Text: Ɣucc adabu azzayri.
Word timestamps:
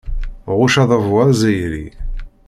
Ɣucc 0.57 0.75
adabu 0.81 1.13
azzayri. 1.23 1.85